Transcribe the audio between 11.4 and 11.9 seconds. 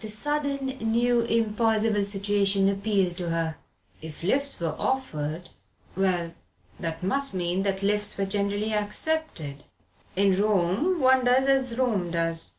as